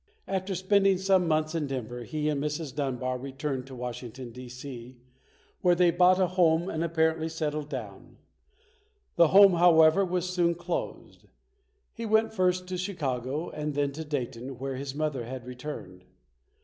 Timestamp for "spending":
0.55-0.97